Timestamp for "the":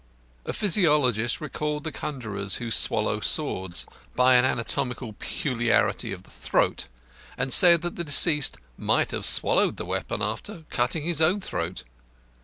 1.83-1.91, 6.23-6.31, 7.97-8.03, 9.77-9.85